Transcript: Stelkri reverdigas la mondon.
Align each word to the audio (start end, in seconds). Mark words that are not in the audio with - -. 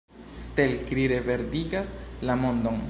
Stelkri 0.43 1.05
reverdigas 1.11 1.93
la 2.29 2.39
mondon. 2.47 2.79